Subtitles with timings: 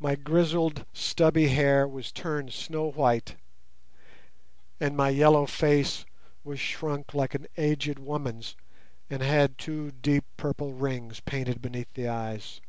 [0.00, 3.36] My grizzled stubby hair was turned snow white,
[4.80, 6.04] and my yellow face
[6.42, 8.56] was shrunk like an aged woman's
[9.08, 12.60] and had two deep purple rings painted beneath the eyes.